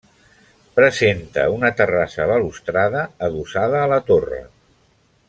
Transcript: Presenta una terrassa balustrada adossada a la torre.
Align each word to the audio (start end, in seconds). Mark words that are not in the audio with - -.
Presenta 0.79 1.43
una 1.57 1.71
terrassa 1.81 2.27
balustrada 2.33 3.07
adossada 3.29 3.83
a 3.85 3.93
la 3.93 4.01
torre. 4.13 4.45